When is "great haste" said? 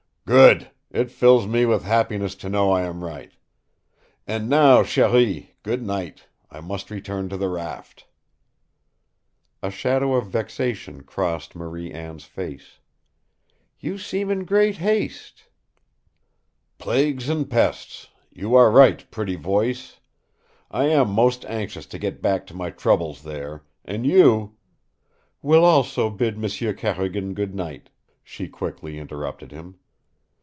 14.45-15.49